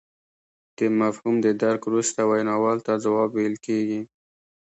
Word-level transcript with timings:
د 0.77 0.79
مفهوم 0.99 1.35
د 1.45 1.47
درک 1.61 1.81
وروسته 1.85 2.19
ویناوال 2.31 2.77
ته 2.85 2.93
ځواب 3.05 3.29
ویل 3.33 3.55
کیږي 3.67 4.01